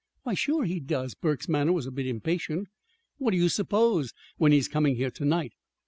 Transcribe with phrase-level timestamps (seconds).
[0.23, 2.69] "Why, sure he does!" Burke's manner was a bit impatient.
[3.19, 5.53] "What do you suppose, when he's coming here to night?